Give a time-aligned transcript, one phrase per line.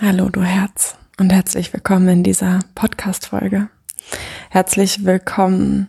[0.00, 3.68] Hallo du Herz und herzlich willkommen in dieser Podcast-Folge.
[4.48, 5.88] Herzlich willkommen,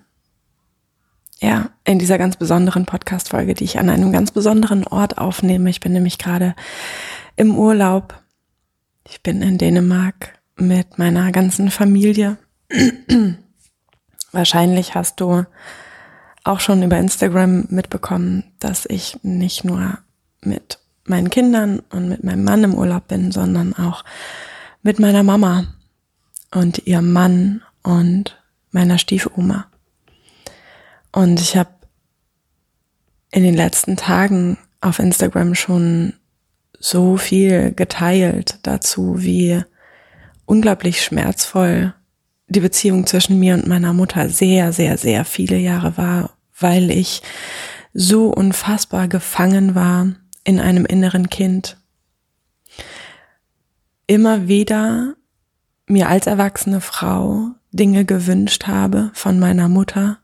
[1.39, 5.69] ja, in dieser ganz besonderen Podcast-Folge, die ich an einem ganz besonderen Ort aufnehme.
[5.69, 6.55] Ich bin nämlich gerade
[7.35, 8.19] im Urlaub.
[9.07, 12.39] Ich bin in Dänemark mit meiner ganzen Familie.
[14.31, 15.45] Wahrscheinlich hast du
[16.43, 19.99] auch schon über Instagram mitbekommen, dass ich nicht nur
[20.41, 20.79] mit
[21.09, 24.03] meinen Kindern und mit meinem Mann im Urlaub bin, sondern auch
[24.81, 25.65] mit meiner Mama
[26.51, 28.41] und ihrem Mann und
[28.71, 29.67] meiner Stiefoma.
[31.11, 31.69] Und ich habe
[33.31, 36.13] in den letzten Tagen auf Instagram schon
[36.79, 39.61] so viel geteilt dazu, wie
[40.45, 41.93] unglaublich schmerzvoll
[42.47, 47.21] die Beziehung zwischen mir und meiner Mutter sehr, sehr, sehr viele Jahre war, weil ich
[47.93, 50.07] so unfassbar gefangen war
[50.49, 51.77] in einem inneren Kind.
[54.07, 55.15] Immer wieder
[55.85, 60.17] mir als erwachsene Frau Dinge gewünscht habe von meiner Mutter,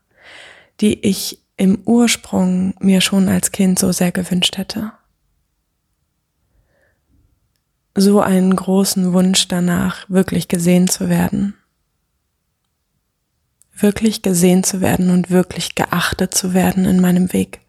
[0.80, 4.92] die ich im Ursprung mir schon als Kind so sehr gewünscht hätte.
[7.94, 11.54] So einen großen Wunsch danach, wirklich gesehen zu werden.
[13.72, 17.60] Wirklich gesehen zu werden und wirklich geachtet zu werden in meinem Weg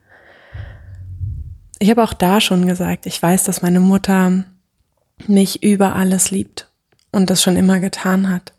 [1.80, 4.46] ich habe auch da schon gesagt, ich weiß, dass meine Mutter
[5.28, 6.70] mich über alles liebt
[7.12, 8.54] und das schon immer getan hat.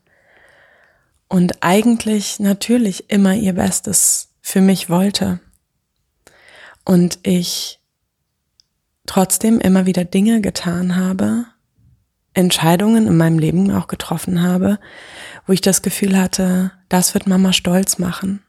[1.29, 5.41] Und eigentlich natürlich immer ihr Bestes für mich wollte.
[6.85, 7.81] Und ich
[9.07, 11.45] trotzdem immer wieder Dinge getan habe,
[12.35, 14.79] Entscheidungen in meinem Leben auch getroffen habe,
[15.47, 18.43] wo ich das Gefühl hatte, das wird Mama stolz machen.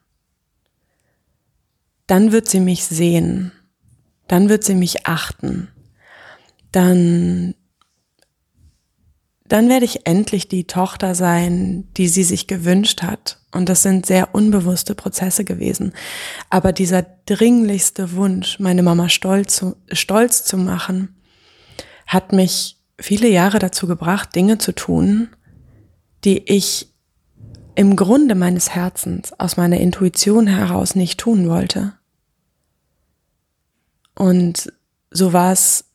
[2.07, 3.51] Dann wird sie mich sehen
[4.30, 5.67] dann wird sie mich achten.
[6.72, 7.55] Dann,
[9.47, 13.39] dann werde ich endlich die Tochter sein, die sie sich gewünscht hat.
[13.52, 15.94] Und das sind sehr unbewusste Prozesse gewesen.
[16.52, 21.15] Aber dieser dringlichste Wunsch, meine Mama stolz zu, stolz zu machen,
[22.05, 25.30] hat mich viele Jahre dazu gebracht, Dinge zu tun,
[26.23, 26.93] die ich
[27.73, 31.93] im Grunde meines Herzens aus meiner Intuition heraus nicht tun wollte.
[34.19, 34.73] Und
[35.11, 35.85] so war es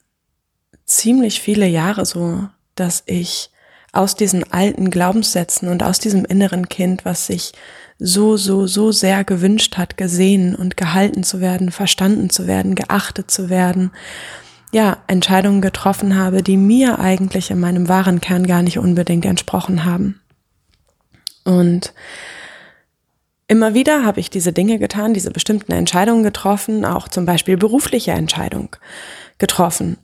[0.87, 3.51] ziemlich viele Jahre so, dass ich
[3.93, 7.53] aus diesen alten Glaubenssätzen und aus diesem inneren Kind, was sich
[7.99, 13.31] so, so, so sehr gewünscht hat, gesehen und gehalten zu werden, verstanden zu werden, geachtet
[13.31, 13.93] zu werden,
[14.73, 19.85] ja, Entscheidungen getroffen habe, die mir eigentlich in meinem wahren Kern gar nicht unbedingt entsprochen
[19.85, 20.19] haben.
[21.45, 21.93] Und
[23.47, 28.13] Immer wieder habe ich diese Dinge getan, diese bestimmten Entscheidungen getroffen, auch zum Beispiel berufliche
[28.13, 28.75] Entscheidung
[29.39, 29.99] getroffen.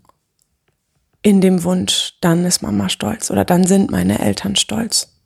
[1.22, 5.16] In dem Wunsch, dann ist Mama stolz oder dann sind meine Eltern stolz.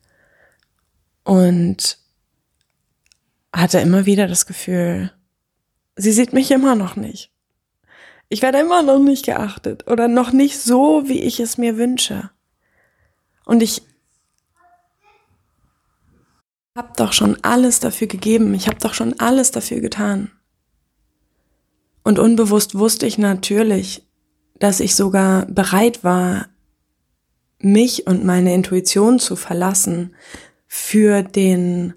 [1.24, 1.98] Und
[3.52, 5.12] hatte immer wieder das Gefühl,
[5.96, 7.30] sie sieht mich immer noch nicht.
[8.28, 12.30] Ich werde immer noch nicht geachtet oder noch nicht so, wie ich es mir wünsche.
[13.44, 13.82] Und ich
[16.76, 20.30] habe doch schon alles dafür gegeben, ich habe doch schon alles dafür getan.
[22.02, 24.06] Und unbewusst wusste ich natürlich,
[24.58, 26.48] dass ich sogar bereit war,
[27.58, 30.14] mich und meine Intuition zu verlassen
[30.66, 31.94] für den,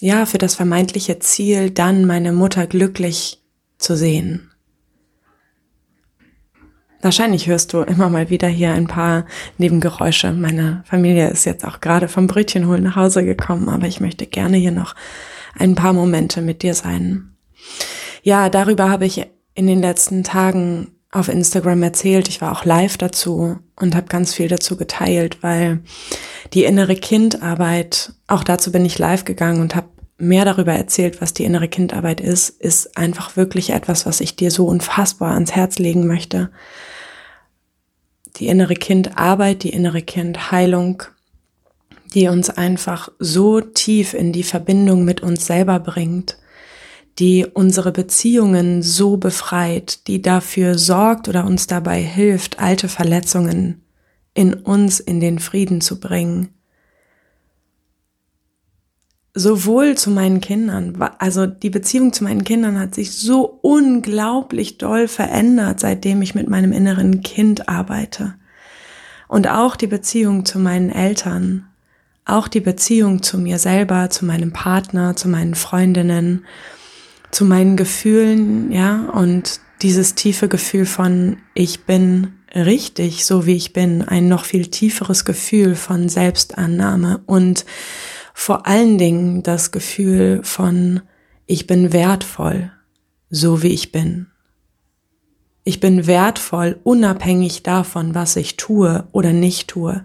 [0.00, 3.42] ja, für das vermeintliche Ziel, dann meine Mutter glücklich
[3.78, 4.50] zu sehen.
[7.06, 9.26] Wahrscheinlich hörst du immer mal wieder hier ein paar
[9.58, 10.32] Nebengeräusche.
[10.32, 14.26] Meine Familie ist jetzt auch gerade vom Brötchen holen nach Hause gekommen, aber ich möchte
[14.26, 14.96] gerne hier noch
[15.56, 17.36] ein paar Momente mit dir sein.
[18.24, 19.24] Ja, darüber habe ich
[19.54, 22.26] in den letzten Tagen auf Instagram erzählt.
[22.26, 25.84] Ich war auch live dazu und habe ganz viel dazu geteilt, weil
[26.54, 29.86] die innere Kindarbeit, auch dazu bin ich live gegangen und habe
[30.18, 34.50] mehr darüber erzählt, was die innere Kindarbeit ist, ist einfach wirklich etwas, was ich dir
[34.50, 36.50] so unfassbar ans Herz legen möchte.
[38.36, 41.02] Die innere Kindarbeit, die innere Kindheilung,
[42.14, 46.38] die uns einfach so tief in die Verbindung mit uns selber bringt,
[47.18, 53.82] die unsere Beziehungen so befreit, die dafür sorgt oder uns dabei hilft, alte Verletzungen
[54.34, 56.55] in uns in den Frieden zu bringen
[59.36, 65.08] sowohl zu meinen Kindern, also die Beziehung zu meinen Kindern hat sich so unglaublich doll
[65.08, 68.34] verändert, seitdem ich mit meinem inneren Kind arbeite.
[69.28, 71.66] Und auch die Beziehung zu meinen Eltern,
[72.24, 76.46] auch die Beziehung zu mir selber, zu meinem Partner, zu meinen Freundinnen,
[77.30, 83.74] zu meinen Gefühlen, ja, und dieses tiefe Gefühl von ich bin richtig, so wie ich
[83.74, 87.66] bin, ein noch viel tieferes Gefühl von Selbstannahme und
[88.38, 91.00] vor allen Dingen das Gefühl von,
[91.46, 92.70] ich bin wertvoll,
[93.30, 94.26] so wie ich bin.
[95.64, 100.04] Ich bin wertvoll, unabhängig davon, was ich tue oder nicht tue.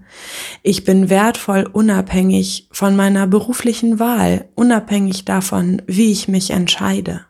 [0.63, 7.25] Ich bin wertvoll, unabhängig von meiner beruflichen Wahl, unabhängig davon, wie ich mich entscheide.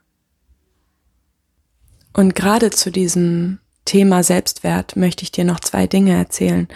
[2.13, 6.67] Und gerade zu diesem Thema Selbstwert möchte ich dir noch zwei Dinge erzählen.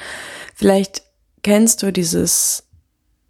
[0.56, 1.04] Vielleicht
[1.44, 2.65] kennst du dieses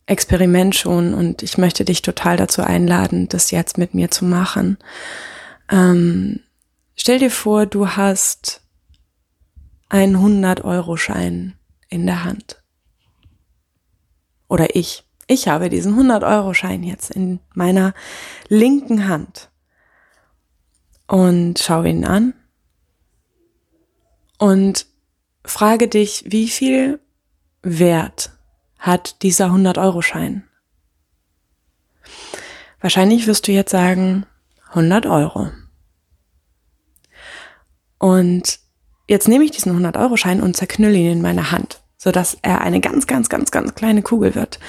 [0.07, 4.77] Experiment schon und ich möchte dich total dazu einladen, das jetzt mit mir zu machen.
[5.69, 6.41] Ähm,
[6.95, 8.61] stell dir vor, du hast
[9.89, 11.55] einen 100-Euro-Schein
[11.89, 12.61] in der Hand.
[14.47, 15.03] Oder ich.
[15.27, 17.95] Ich habe diesen 100-Euro-Schein jetzt in meiner
[18.47, 19.49] linken Hand.
[21.07, 22.33] Und schau ihn an.
[24.37, 24.85] Und
[25.43, 26.99] frage dich, wie viel
[27.63, 28.34] Wert
[28.85, 30.43] hat dieser 100-Euro-Schein?
[32.81, 34.25] Wahrscheinlich wirst du jetzt sagen,
[34.69, 35.49] 100 Euro.
[37.97, 38.59] Und
[39.07, 43.07] jetzt nehme ich diesen 100-Euro-Schein und zerknülle ihn in meiner Hand, sodass er eine ganz,
[43.07, 44.59] ganz, ganz, ganz kleine Kugel wird.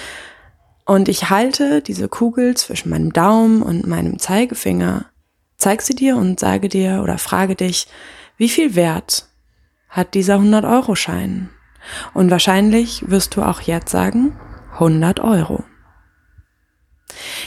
[0.87, 5.07] Und ich halte diese Kugel zwischen meinem Daumen und meinem Zeigefinger,
[5.59, 7.87] zeig sie dir und sage dir oder frage dich,
[8.39, 9.29] wie viel Wert
[9.91, 11.51] hat dieser 100-Euro-Schein?
[12.15, 14.39] Und wahrscheinlich wirst du auch jetzt sagen
[14.73, 15.65] 100 Euro.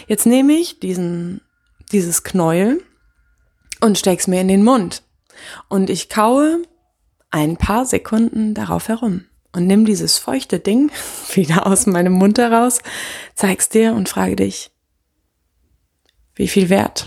[0.08, 1.42] Jetzt nehme ich diesen,
[1.92, 2.84] dieses Knäuel
[3.82, 5.04] und steck's mir in den Mund.
[5.68, 6.64] Und ich kaue
[7.32, 10.92] ein paar Sekunden darauf herum und nimm dieses feuchte Ding
[11.34, 12.80] wieder aus meinem Mund heraus,
[13.36, 14.72] zeig's dir und frage dich,
[16.36, 17.06] wie viel Wert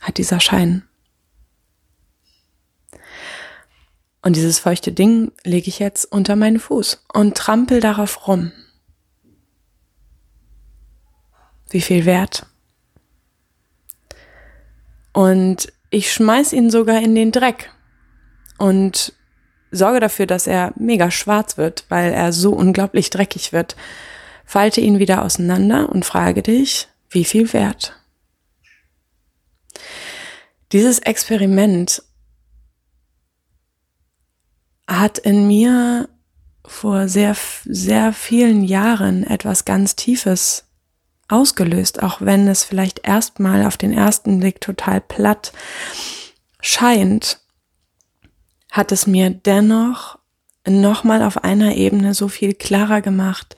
[0.00, 0.87] hat dieser Schein?
[4.28, 8.52] Und dieses feuchte Ding lege ich jetzt unter meinen Fuß und trampel darauf rum.
[11.70, 12.44] Wie viel Wert?
[15.14, 17.72] Und ich schmeiß ihn sogar in den Dreck
[18.58, 19.14] und
[19.70, 23.76] sorge dafür, dass er mega schwarz wird, weil er so unglaublich dreckig wird.
[24.44, 27.98] Falte ihn wieder auseinander und frage dich, wie viel Wert?
[30.72, 32.02] Dieses Experiment
[34.88, 36.08] hat in mir
[36.64, 40.64] vor sehr, sehr vielen Jahren etwas ganz Tiefes
[41.28, 45.52] ausgelöst, auch wenn es vielleicht erstmal auf den ersten Blick total platt
[46.60, 47.40] scheint,
[48.70, 50.18] hat es mir dennoch
[50.66, 53.56] nochmal auf einer Ebene so viel klarer gemacht,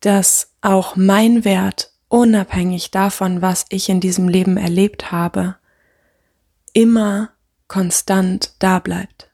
[0.00, 5.56] dass auch mein Wert, unabhängig davon, was ich in diesem Leben erlebt habe,
[6.72, 7.30] immer
[7.68, 9.25] konstant da bleibt.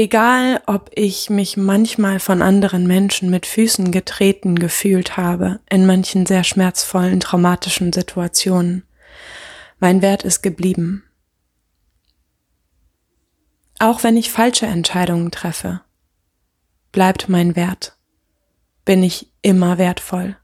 [0.00, 6.24] Egal, ob ich mich manchmal von anderen Menschen mit Füßen getreten gefühlt habe, in manchen
[6.24, 8.84] sehr schmerzvollen, traumatischen Situationen,
[9.80, 11.02] mein Wert ist geblieben.
[13.80, 15.80] Auch wenn ich falsche Entscheidungen treffe,
[16.92, 17.96] bleibt mein Wert.
[18.84, 20.36] Bin ich immer wertvoll.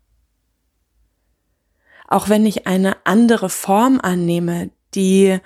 [2.09, 5.39] Auch wenn ich eine andere Form annehme, die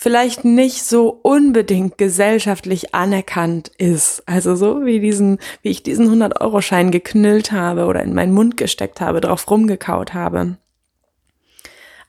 [0.00, 4.26] vielleicht nicht so unbedingt gesellschaftlich anerkannt ist.
[4.26, 9.02] Also so wie diesen, wie ich diesen 100-Euro-Schein geknüllt habe oder in meinen Mund gesteckt
[9.02, 10.56] habe, drauf rumgekaut habe.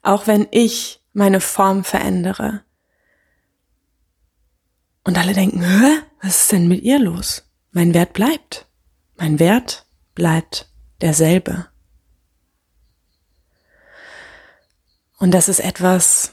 [0.03, 2.61] Auch wenn ich meine Form verändere.
[5.03, 5.97] Und alle denken, Hä?
[6.21, 7.43] was ist denn mit ihr los?
[7.71, 8.67] Mein Wert bleibt.
[9.17, 11.67] Mein Wert bleibt derselbe.
[15.17, 16.31] Und das ist etwas,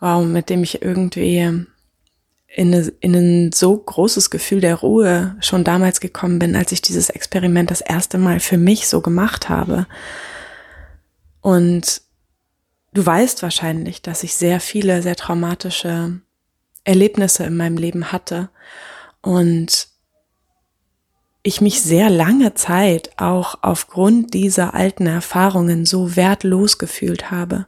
[0.00, 5.64] wow, mit dem ich irgendwie in, eine, in ein so großes Gefühl der Ruhe schon
[5.64, 9.86] damals gekommen bin, als ich dieses Experiment das erste Mal für mich so gemacht habe.
[11.40, 12.02] Und
[12.94, 16.20] du weißt wahrscheinlich, dass ich sehr viele, sehr traumatische
[16.84, 18.48] Erlebnisse in meinem Leben hatte
[19.20, 19.88] und
[21.42, 27.66] ich mich sehr lange Zeit auch aufgrund dieser alten Erfahrungen so wertlos gefühlt habe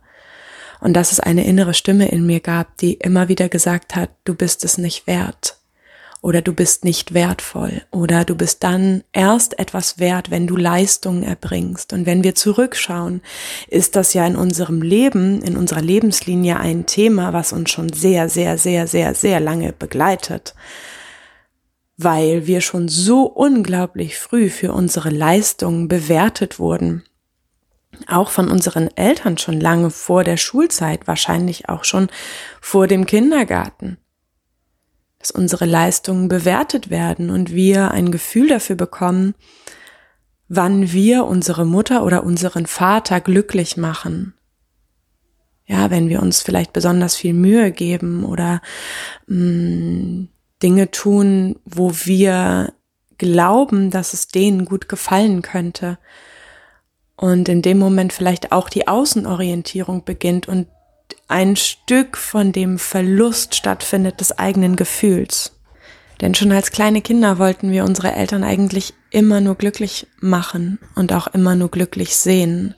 [0.81, 4.35] und dass es eine innere Stimme in mir gab, die immer wieder gesagt hat, du
[4.35, 5.57] bist es nicht wert.
[6.23, 7.83] Oder du bist nicht wertvoll.
[7.91, 11.95] Oder du bist dann erst etwas wert, wenn du Leistungen erbringst.
[11.95, 13.23] Und wenn wir zurückschauen,
[13.69, 18.29] ist das ja in unserem Leben, in unserer Lebenslinie ein Thema, was uns schon sehr,
[18.29, 20.55] sehr, sehr, sehr, sehr lange begleitet.
[21.97, 27.03] Weil wir schon so unglaublich früh für unsere Leistungen bewertet wurden
[28.09, 32.09] auch von unseren Eltern schon lange vor der Schulzeit, wahrscheinlich auch schon
[32.61, 33.99] vor dem Kindergarten.
[35.19, 39.35] Dass unsere Leistungen bewertet werden und wir ein Gefühl dafür bekommen,
[40.49, 44.35] wann wir unsere Mutter oder unseren Vater glücklich machen.
[45.67, 48.61] Ja, wenn wir uns vielleicht besonders viel Mühe geben oder
[49.27, 50.29] mh, mm,
[50.63, 52.73] Dinge tun, wo wir
[53.17, 55.99] glauben, dass es denen gut gefallen könnte
[57.21, 60.69] und in dem Moment vielleicht auch die Außenorientierung beginnt und
[61.29, 65.53] ein Stück von dem Verlust stattfindet des eigenen Gefühls.
[66.23, 71.13] Denn schon als kleine Kinder wollten wir unsere Eltern eigentlich immer nur glücklich machen und
[71.13, 72.75] auch immer nur glücklich sehen.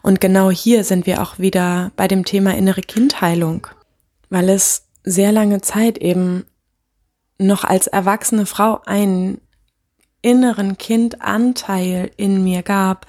[0.00, 3.66] Und genau hier sind wir auch wieder bei dem Thema innere Kindheilung,
[4.30, 6.46] weil es sehr lange Zeit eben
[7.36, 9.41] noch als erwachsene Frau ein
[10.22, 13.06] inneren Kindanteil in mir gab,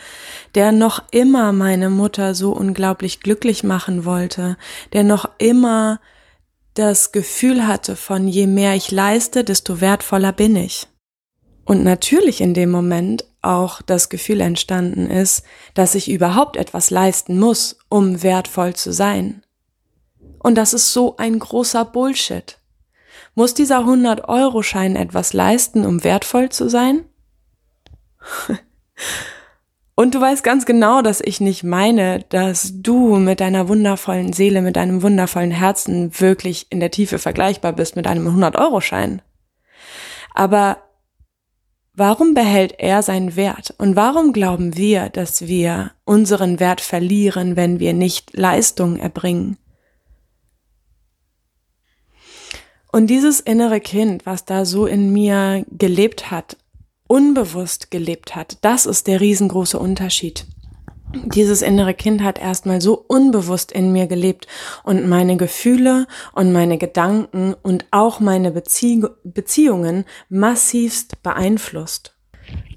[0.56, 4.58] der noch immer meine Mutter so unglaublich glücklich machen wollte,
[4.92, 6.00] der noch immer
[6.74, 10.88] das Gefühl hatte von je mehr ich leiste, desto wertvoller bin ich.
[11.66, 15.44] Und natürlich in dem Moment auch das Gefühl entstanden ist,
[15.74, 19.44] dass ich überhaupt etwas leisten muss, um wertvoll zu sein.
[20.40, 22.58] Und das ist so ein großer Bullshit.
[23.36, 27.06] Muss dieser 100-Euro-Schein etwas leisten, um wertvoll zu sein?
[29.96, 34.62] Und du weißt ganz genau, dass ich nicht meine, dass du mit deiner wundervollen Seele,
[34.62, 39.22] mit deinem wundervollen Herzen wirklich in der Tiefe vergleichbar bist mit einem 100-Euro-Schein.
[40.34, 40.78] Aber
[41.94, 43.76] warum behält er seinen Wert?
[43.78, 49.58] Und warum glauben wir, dass wir unseren Wert verlieren, wenn wir nicht Leistung erbringen?
[52.94, 56.58] Und dieses innere Kind, was da so in mir gelebt hat,
[57.08, 60.46] unbewusst gelebt hat, das ist der riesengroße Unterschied.
[61.26, 64.46] Dieses innere Kind hat erstmal so unbewusst in mir gelebt
[64.84, 72.16] und meine Gefühle und meine Gedanken und auch meine Bezie Beziehungen massivst beeinflusst.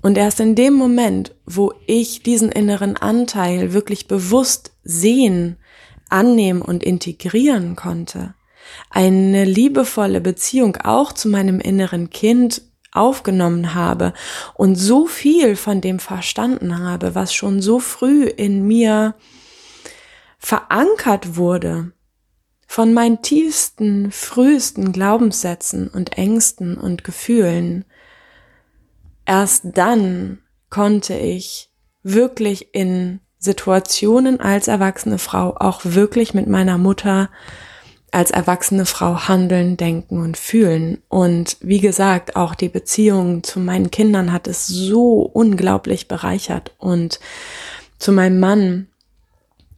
[0.01, 5.59] Und erst in dem Moment, wo ich diesen inneren Anteil wirklich bewusst sehen,
[6.09, 8.35] annehmen und integrieren konnte,
[8.91, 14.13] eine liebevolle Beziehung auch zu meinem inneren Kind aufgenommen habe
[14.55, 19.15] und so viel von dem verstanden habe, was schon so früh in mir
[20.39, 21.93] verankert wurde,
[22.67, 27.85] von meinen tiefsten, frühesten Glaubenssätzen und Ängsten und Gefühlen,
[29.25, 31.71] erst dann konnte ich
[32.03, 37.31] wirklich in Situationen als erwachsene Frau auch wirklich mit meiner Mutter
[38.13, 41.03] als erwachsene Frau handeln, denken und fühlen.
[41.09, 47.21] Und wie gesagt, auch die Beziehung zu meinen Kindern hat es so unglaublich bereichert und
[47.99, 48.89] zu meinem Mann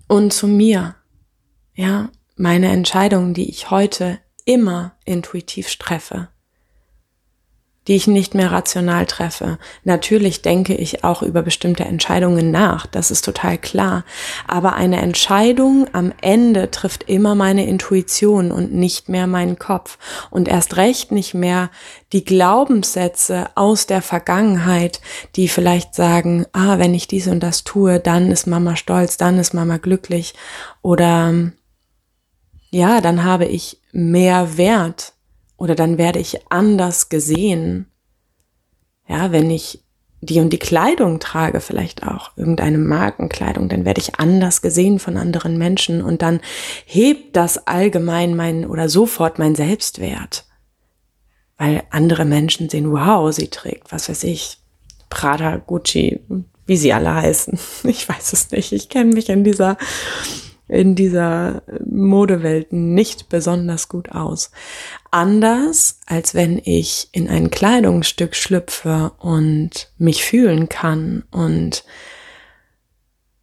[0.06, 0.94] und zu mir.
[1.75, 6.28] Ja, meine Entscheidungen, die ich heute immer intuitiv treffe
[7.88, 9.59] die ich nicht mehr rational treffe.
[9.83, 14.04] Natürlich denke ich auch über bestimmte Entscheidungen nach, das ist total klar.
[14.47, 19.99] Aber eine Entscheidung am Ende trifft immer meine Intuition und nicht mehr meinen Kopf.
[20.30, 21.71] Und erst recht nicht mehr
[22.12, 25.00] die Glaubenssätze aus der Vergangenheit,
[25.35, 29.38] die vielleicht sagen, ah, wenn ich dies und das tue, dann ist Mama stolz, dann
[29.38, 30.35] ist Mama glücklich.
[30.83, 31.35] Oder
[32.71, 35.14] ja, dann habe ich mehr Wert
[35.59, 37.87] oder dann werde ich anders gesehen.
[39.07, 39.85] Ja, wenn ich
[40.21, 45.17] die und die Kleidung trage, vielleicht auch irgendeine Markenkleidung, dann werde ich anders gesehen von
[45.17, 46.41] anderen Menschen und dann
[46.87, 50.47] hebt das allgemein mein oder sofort mein Selbstwert.
[51.57, 54.59] Weil andere Menschen sehen, wow, sie trägt, was weiß ich,
[55.11, 56.21] Prada, Gucci,
[56.67, 57.59] wie sie alle heißen.
[57.85, 58.73] Ich weiß es nicht.
[58.73, 59.77] Ich kenne mich in dieser
[60.68, 64.50] in dieser Modewelt nicht besonders gut aus.
[65.10, 71.84] Anders, als wenn ich in ein Kleidungsstück schlüpfe und mich fühlen kann und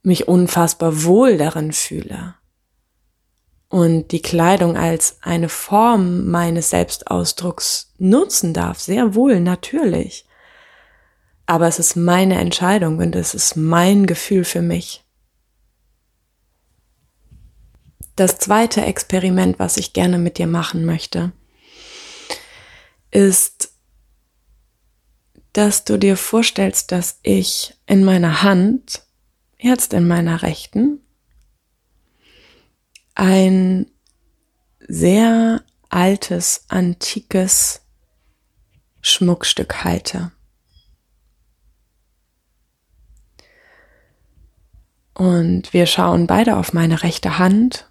[0.03, 2.35] mich unfassbar wohl darin fühle.
[3.69, 10.25] Und die Kleidung als eine Form meines Selbstausdrucks nutzen darf, sehr wohl, natürlich.
[11.47, 15.04] Aber es ist meine Entscheidung und es ist mein Gefühl für mich.
[18.15, 21.33] Das zweite Experiment, was ich gerne mit dir machen möchte,
[23.11, 23.73] ist,
[25.51, 29.03] dass du dir vorstellst, dass ich in meiner Hand,
[29.57, 31.01] jetzt in meiner rechten,
[33.15, 33.91] ein
[34.79, 37.81] sehr altes, antikes
[39.01, 40.31] Schmuckstück halte.
[45.13, 47.89] Und wir schauen beide auf meine rechte Hand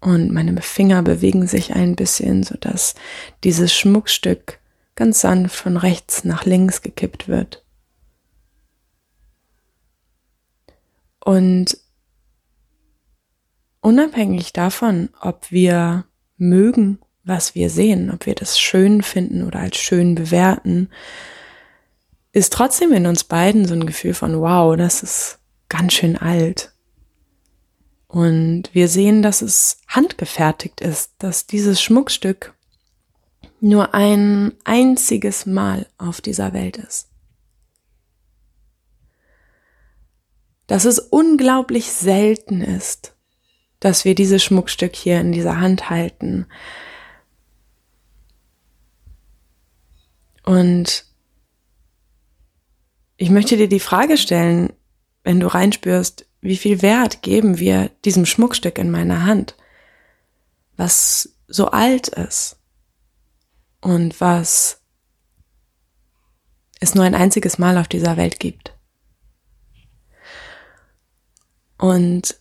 [0.00, 2.94] und meine Finger bewegen sich ein bisschen, sodass
[3.44, 4.60] dieses Schmuckstück
[4.94, 7.64] ganz sanft von rechts nach links gekippt wird.
[11.24, 11.76] Und
[13.80, 16.04] unabhängig davon, ob wir
[16.36, 20.88] mögen, was wir sehen, ob wir das schön finden oder als schön bewerten,
[22.32, 25.38] ist trotzdem in uns beiden so ein Gefühl von, wow, das ist
[25.68, 26.72] ganz schön alt.
[28.08, 32.54] Und wir sehen, dass es handgefertigt ist, dass dieses Schmuckstück
[33.60, 37.08] nur ein einziges Mal auf dieser Welt ist.
[40.66, 43.14] Dass es unglaublich selten ist,
[43.80, 46.46] dass wir dieses Schmuckstück hier in dieser Hand halten.
[50.44, 51.04] Und
[53.16, 54.72] ich möchte dir die Frage stellen,
[55.24, 59.56] wenn du reinspürst, wie viel Wert geben wir diesem Schmuckstück in meiner Hand,
[60.76, 62.56] was so alt ist
[63.80, 64.80] und was
[66.80, 68.74] es nur ein einziges Mal auf dieser Welt gibt.
[71.76, 72.36] Und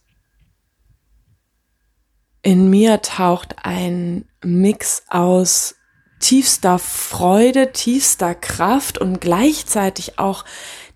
[2.42, 5.76] in mir taucht ein Mix aus
[6.20, 10.46] tiefster Freude, tiefster Kraft und gleichzeitig auch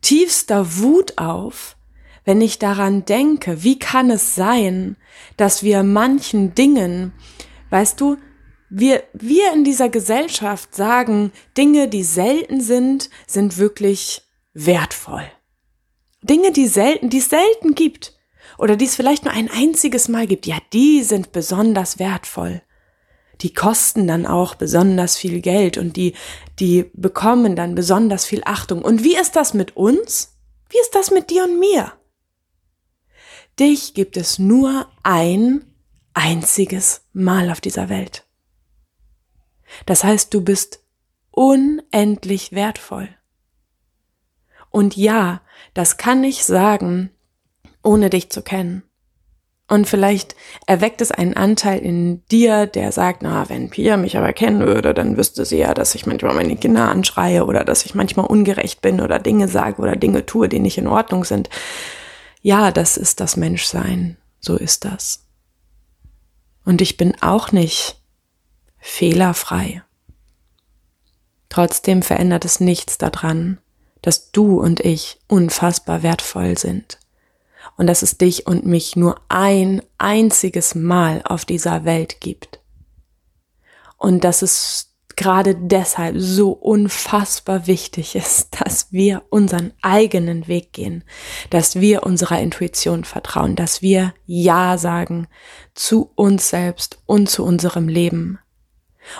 [0.02, 1.78] tiefster Wut auf,
[2.24, 4.96] wenn ich daran denke, wie kann es sein,
[5.38, 7.14] dass wir manchen Dingen,
[7.70, 8.18] weißt du,
[8.70, 14.22] wir, wir in dieser Gesellschaft sagen, Dinge, die selten sind, sind wirklich
[14.54, 15.26] wertvoll.
[16.22, 18.14] Dinge, die selten, die es selten gibt
[18.58, 22.62] oder die es vielleicht nur ein einziges Mal gibt, ja, die sind besonders wertvoll.
[23.42, 26.14] Die kosten dann auch besonders viel Geld und die,
[26.60, 28.84] die bekommen dann besonders viel Achtung.
[28.84, 30.38] Und wie ist das mit uns?
[30.70, 31.92] Wie ist das mit dir und mir?
[33.62, 35.64] Dich gibt es nur ein
[36.16, 38.26] einziges Mal auf dieser Welt.
[39.86, 40.84] Das heißt, du bist
[41.30, 43.10] unendlich wertvoll.
[44.72, 45.42] Und ja,
[45.76, 47.12] das kann ich sagen,
[47.84, 48.82] ohne dich zu kennen.
[49.68, 54.34] Und vielleicht erweckt es einen Anteil in dir, der sagt, na, wenn Pia mich aber
[54.34, 57.94] kennen würde, dann wüsste sie ja, dass ich manchmal meine Kinder anschreie oder dass ich
[57.94, 61.48] manchmal ungerecht bin oder Dinge sage oder Dinge tue, die nicht in Ordnung sind.
[62.42, 64.18] Ja, das ist das Menschsein.
[64.40, 65.26] So ist das.
[66.66, 68.02] Und ich bin auch nicht
[68.80, 69.84] fehlerfrei.
[71.50, 73.60] Trotzdem verändert es nichts daran,
[74.02, 76.98] dass du und ich unfassbar wertvoll sind
[77.78, 82.60] und dass es dich und mich nur ein einziges Mal auf dieser Welt gibt.
[83.98, 91.04] Und dass es gerade deshalb so unfassbar wichtig ist, dass wir unseren eigenen Weg gehen,
[91.50, 95.28] dass wir unserer Intuition vertrauen, dass wir Ja sagen
[95.74, 98.40] zu uns selbst und zu unserem Leben.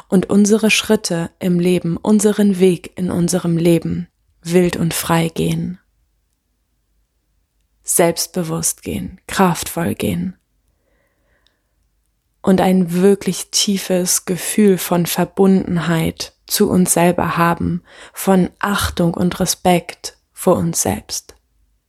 [0.08, 4.08] Und unsere Schritte im Leben, unseren Weg in unserem Leben
[4.44, 5.80] wild und frei gehen,
[7.84, 10.38] selbstbewusst gehen, kraftvoll gehen
[12.42, 20.18] und ein wirklich tiefes Gefühl von Verbundenheit zu uns selber haben, von Achtung und Respekt
[20.34, 21.36] vor uns selbst,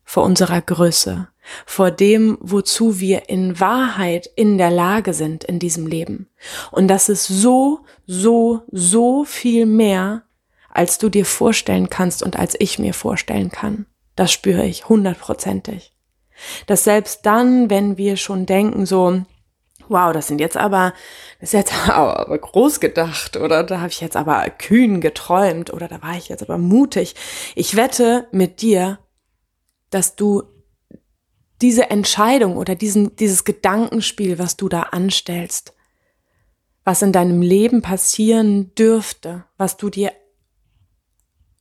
[0.04, 1.28] vor unserer Größe,
[1.66, 6.28] vor dem, wozu wir in Wahrheit in der Lage sind in diesem Leben.
[6.70, 10.22] Und das ist so, so, so viel mehr,
[10.70, 13.86] als du dir vorstellen kannst und als ich mir vorstellen kann.
[14.16, 15.92] Das spüre ich hundertprozentig.
[16.66, 19.22] Dass selbst dann, wenn wir schon denken, so,
[19.88, 20.92] wow, das sind jetzt aber,
[21.40, 25.88] das ist jetzt aber groß gedacht oder da habe ich jetzt aber kühn geträumt oder
[25.88, 27.14] da war ich jetzt aber mutig.
[27.54, 28.98] Ich wette mit dir,
[29.90, 30.44] dass du
[31.60, 35.74] diese Entscheidung oder diesen, dieses Gedankenspiel, was du da anstellst,
[36.84, 40.12] was in deinem Leben passieren dürfte, was du dir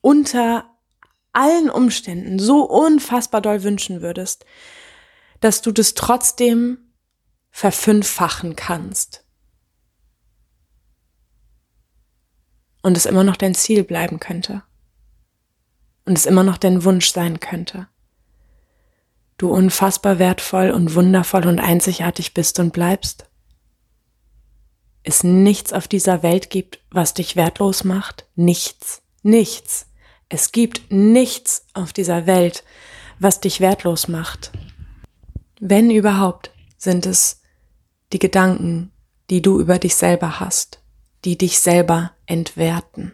[0.01, 0.65] unter
[1.33, 4.45] allen Umständen so unfassbar doll wünschen würdest,
[5.39, 6.80] dass du das trotzdem
[7.51, 9.25] verfünffachen kannst.
[12.81, 14.63] Und es immer noch dein Ziel bleiben könnte.
[16.05, 17.87] Und es immer noch dein Wunsch sein könnte.
[19.37, 23.29] Du unfassbar wertvoll und wundervoll und einzigartig bist und bleibst.
[25.03, 28.27] Es nichts auf dieser Welt gibt, was dich wertlos macht.
[28.35, 29.01] Nichts.
[29.23, 29.87] Nichts.
[30.29, 32.63] Es gibt nichts auf dieser Welt,
[33.19, 34.51] was dich wertlos macht.
[35.59, 37.40] Wenn überhaupt, sind es
[38.13, 38.91] die Gedanken,
[39.29, 40.81] die du über dich selber hast,
[41.23, 43.13] die dich selber entwerten.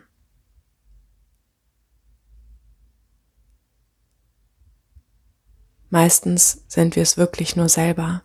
[5.89, 8.23] Meistens sind wir es wirklich nur selber.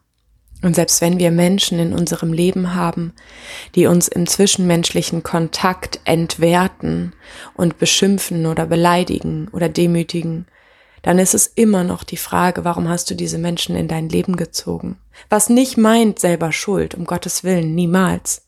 [0.62, 3.12] Und selbst wenn wir Menschen in unserem Leben haben,
[3.74, 7.14] die uns im zwischenmenschlichen Kontakt entwerten
[7.54, 10.46] und beschimpfen oder beleidigen oder demütigen,
[11.03, 14.37] dann ist es immer noch die Frage, warum hast du diese Menschen in dein Leben
[14.37, 14.99] gezogen?
[15.29, 18.43] Was nicht meint selber Schuld, um Gottes Willen, niemals.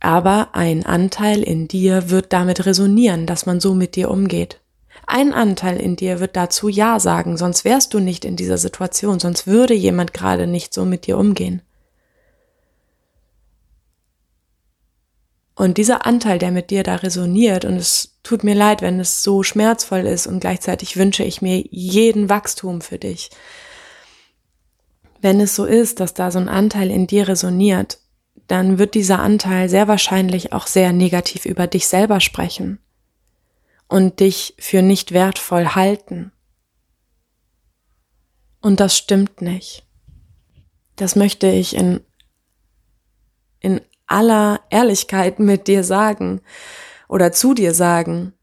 [0.00, 4.60] Aber ein Anteil in dir wird damit resonieren, dass man so mit dir umgeht.
[5.06, 9.18] Ein Anteil in dir wird dazu Ja sagen, sonst wärst du nicht in dieser Situation,
[9.18, 11.62] sonst würde jemand gerade nicht so mit dir umgehen.
[15.54, 19.22] Und dieser Anteil, der mit dir da resoniert, und es tut mir leid, wenn es
[19.22, 23.30] so schmerzvoll ist, und gleichzeitig wünsche ich mir jeden Wachstum für dich.
[25.22, 28.00] Wenn es so ist, dass da so ein Anteil in dir resoniert,
[28.46, 32.78] dann wird dieser Anteil sehr wahrscheinlich auch sehr negativ über dich selber sprechen
[33.88, 36.30] und dich für nicht wertvoll halten.
[38.60, 39.86] Und das stimmt nicht.
[40.96, 42.00] Das möchte ich in,
[43.60, 46.42] in aller Ehrlichkeit mit dir sagen
[47.08, 48.34] oder zu dir sagen.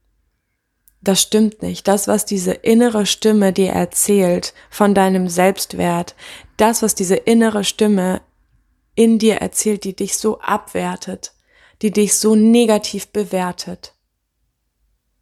[1.02, 1.88] Das stimmt nicht.
[1.88, 6.16] Das, was diese innere Stimme dir erzählt von deinem Selbstwert,
[6.58, 8.22] das, was diese innere Stimme
[8.96, 11.34] in dir erzählt, die dich so abwertet,
[11.82, 13.94] die dich so negativ bewertet,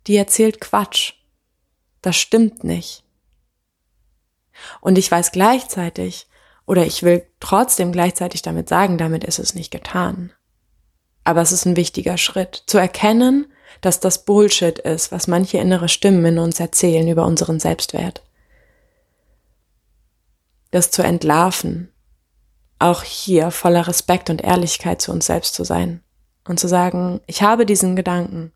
[0.07, 1.13] die erzählt Quatsch.
[2.01, 3.03] Das stimmt nicht.
[4.79, 6.27] Und ich weiß gleichzeitig,
[6.65, 10.31] oder ich will trotzdem gleichzeitig damit sagen, damit ist es nicht getan.
[11.23, 13.47] Aber es ist ein wichtiger Schritt, zu erkennen,
[13.81, 18.23] dass das Bullshit ist, was manche innere Stimmen in uns erzählen über unseren Selbstwert.
[20.71, 21.91] Das zu entlarven,
[22.79, 26.01] auch hier voller Respekt und Ehrlichkeit zu uns selbst zu sein
[26.45, 28.51] und zu sagen, ich habe diesen Gedanken,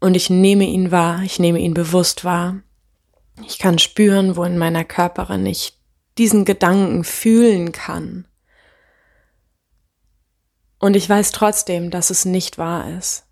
[0.00, 2.62] und ich nehme ihn wahr, ich nehme ihn bewusst wahr.
[3.46, 5.78] Ich kann spüren, wo in meiner Körperin ich
[6.18, 8.24] diesen Gedanken fühlen kann.
[10.80, 13.26] Und ich weiß trotzdem, dass es nicht wahr ist.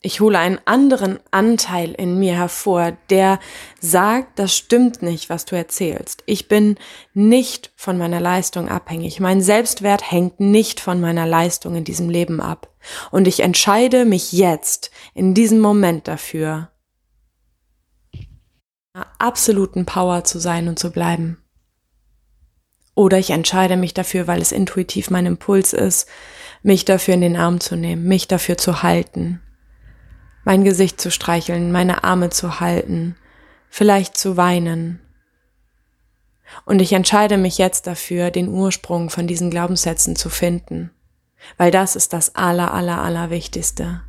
[0.00, 3.40] Ich hole einen anderen Anteil in mir hervor, der
[3.80, 6.22] sagt, das stimmt nicht, was du erzählst.
[6.26, 6.76] Ich bin
[7.12, 9.20] nicht von meiner Leistung abhängig.
[9.20, 12.72] Mein Selbstwert hängt nicht von meiner Leistung in diesem Leben ab.
[13.10, 16.70] Und ich entscheide mich jetzt, in diesem Moment dafür,
[19.18, 21.42] absoluten Power zu sein und zu bleiben.
[22.94, 26.08] Oder ich entscheide mich dafür, weil es intuitiv mein Impuls ist,
[26.66, 29.40] mich dafür in den Arm zu nehmen, mich dafür zu halten,
[30.44, 33.14] mein Gesicht zu streicheln, meine Arme zu halten,
[33.70, 35.00] vielleicht zu weinen.
[36.64, 40.90] Und ich entscheide mich jetzt dafür, den Ursprung von diesen Glaubenssätzen zu finden,
[41.56, 44.02] weil das ist das aller, aller, aller Wichtigste.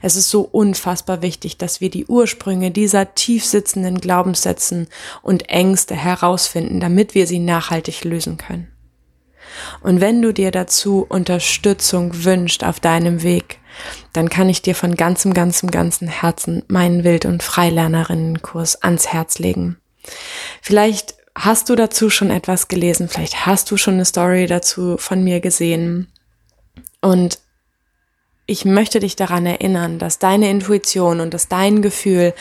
[0.00, 4.88] Es ist so unfassbar wichtig, dass wir die Ursprünge dieser tief sitzenden Glaubenssätzen
[5.20, 8.68] und Ängste herausfinden, damit wir sie nachhaltig lösen können.
[9.80, 13.58] Und wenn du dir dazu Unterstützung wünscht auf deinem Weg,
[14.12, 19.38] dann kann ich dir von ganzem, ganzem, ganzem Herzen meinen Wild- und Freilernerinnenkurs ans Herz
[19.38, 19.78] legen.
[20.60, 25.22] Vielleicht hast du dazu schon etwas gelesen, vielleicht hast du schon eine Story dazu von
[25.22, 26.08] mir gesehen.
[27.00, 27.38] Und
[28.50, 32.34] ich möchte dich daran erinnern, dass deine Intuition und dass dein Gefühl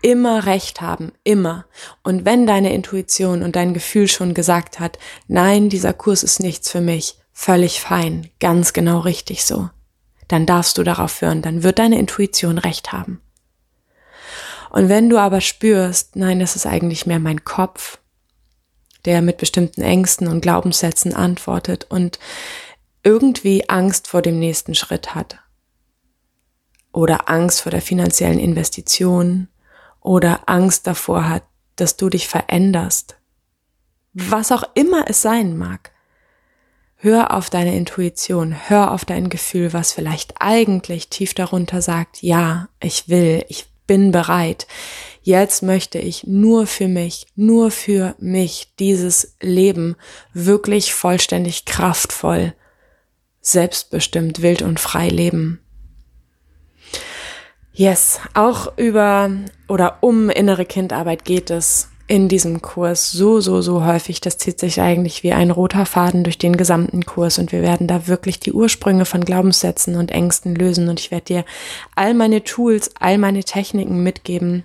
[0.00, 1.64] immer recht haben, immer.
[2.04, 6.70] Und wenn deine Intuition und dein Gefühl schon gesagt hat, nein, dieser Kurs ist nichts
[6.70, 9.68] für mich, völlig fein, ganz genau richtig so,
[10.28, 13.20] dann darfst du darauf hören, dann wird deine Intuition recht haben.
[14.70, 17.98] Und wenn du aber spürst, nein, das ist eigentlich mehr mein Kopf,
[19.04, 22.20] der mit bestimmten Ängsten und Glaubenssätzen antwortet und
[23.02, 25.40] irgendwie Angst vor dem nächsten Schritt hat
[26.96, 29.48] oder Angst vor der finanziellen Investition
[30.00, 31.42] oder Angst davor hat,
[31.76, 33.18] dass du dich veränderst.
[34.14, 35.90] Was auch immer es sein mag.
[36.96, 42.70] Hör auf deine Intuition, hör auf dein Gefühl, was vielleicht eigentlich tief darunter sagt, ja,
[42.80, 44.66] ich will, ich bin bereit.
[45.20, 49.96] Jetzt möchte ich nur für mich, nur für mich dieses Leben
[50.32, 52.54] wirklich vollständig kraftvoll,
[53.42, 55.60] selbstbestimmt, wild und frei leben.
[57.78, 59.30] Yes, auch über
[59.68, 64.22] oder um innere Kindarbeit geht es in diesem Kurs so, so, so häufig.
[64.22, 67.86] Das zieht sich eigentlich wie ein roter Faden durch den gesamten Kurs und wir werden
[67.86, 71.44] da wirklich die Ursprünge von Glaubenssätzen und Ängsten lösen und ich werde dir
[71.94, 74.64] all meine Tools, all meine Techniken mitgeben,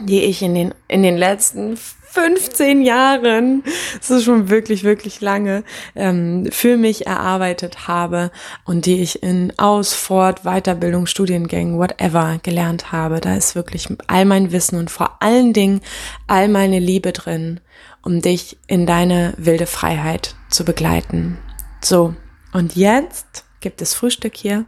[0.00, 1.76] die ich in den, in den letzten
[2.10, 3.62] 15 Jahren,
[3.98, 5.62] das ist schon wirklich, wirklich lange,
[5.94, 8.30] ähm, für mich erarbeitet habe
[8.64, 13.20] und die ich in Aus-, Fort-, Weiterbildung, Studiengängen, whatever gelernt habe.
[13.20, 15.80] Da ist wirklich all mein Wissen und vor allen Dingen
[16.26, 17.60] all meine Liebe drin,
[18.02, 21.38] um dich in deine wilde Freiheit zu begleiten.
[21.82, 22.14] So,
[22.52, 24.64] und jetzt gibt es Frühstück hier.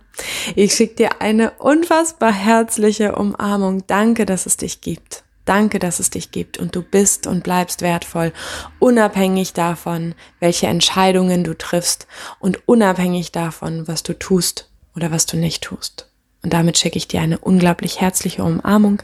[0.54, 3.86] Ich schicke dir eine unfassbar herzliche Umarmung.
[3.86, 5.24] Danke, dass es dich gibt.
[5.44, 8.32] Danke, dass es dich gibt und du bist und bleibst wertvoll,
[8.78, 12.06] unabhängig davon, welche Entscheidungen du triffst
[12.38, 16.10] und unabhängig davon, was du tust oder was du nicht tust.
[16.42, 19.02] Und damit schicke ich dir eine unglaublich herzliche Umarmung.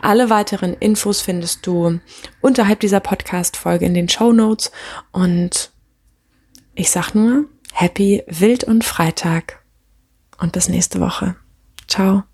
[0.00, 2.00] Alle weiteren Infos findest du
[2.40, 4.70] unterhalb dieser Podcast-Folge in den Show Notes.
[5.12, 5.70] Und
[6.74, 7.46] ich sag nur,
[7.80, 9.60] happy Wild und Freitag.
[10.38, 11.36] Und bis nächste Woche.
[11.86, 12.24] Ciao.